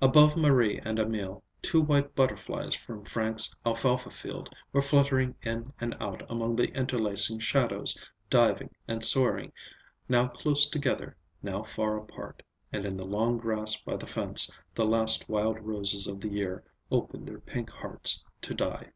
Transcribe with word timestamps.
Above 0.00 0.34
Marie 0.34 0.80
and 0.82 0.98
Emil, 0.98 1.44
two 1.60 1.82
white 1.82 2.14
butterflies 2.14 2.74
from 2.74 3.04
Frank's 3.04 3.54
alfalfa 3.66 4.08
field 4.08 4.48
were 4.72 4.80
fluttering 4.80 5.34
in 5.42 5.74
and 5.78 5.94
out 6.00 6.22
among 6.30 6.56
the 6.56 6.70
interlacing 6.72 7.38
shadows; 7.38 7.94
diving 8.30 8.74
and 8.88 9.04
soaring, 9.04 9.52
now 10.08 10.26
close 10.26 10.64
together, 10.64 11.18
now 11.42 11.62
far 11.62 11.98
apart; 11.98 12.42
and 12.72 12.86
in 12.86 12.96
the 12.96 13.04
long 13.04 13.36
grass 13.36 13.76
by 13.78 13.94
the 13.94 14.06
fence 14.06 14.50
the 14.74 14.86
last 14.86 15.28
wild 15.28 15.60
roses 15.60 16.06
of 16.06 16.22
the 16.22 16.30
year 16.30 16.64
opened 16.90 17.28
their 17.28 17.40
pink 17.40 17.68
hearts 17.68 18.24
to 18.40 18.54
die. 18.54 18.88